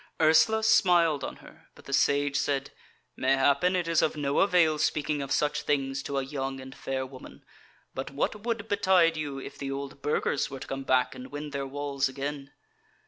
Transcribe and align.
Ursula 0.19 0.63
smiled 0.63 1.23
on 1.23 1.35
her, 1.45 1.67
but 1.75 1.85
the 1.85 1.93
Sage 1.93 2.35
said: 2.35 2.71
"Mayhappen 3.15 3.75
it 3.75 3.87
is 3.87 4.01
of 4.01 4.17
no 4.17 4.39
avail 4.39 4.79
speaking 4.79 5.21
of 5.21 5.31
such 5.31 5.61
things 5.61 6.01
to 6.01 6.17
a 6.17 6.23
young 6.23 6.59
and 6.59 6.73
fair 6.73 7.05
woman; 7.05 7.45
but 7.93 8.09
what 8.09 8.41
would 8.43 8.67
betide 8.67 9.15
you 9.15 9.37
if 9.37 9.59
the 9.59 9.69
old 9.69 10.01
Burgers 10.01 10.49
were 10.49 10.59
to 10.59 10.67
come 10.67 10.81
back 10.85 11.13
and 11.13 11.27
win 11.29 11.51
their 11.51 11.67
walls 11.67 12.09
again?" 12.09 12.51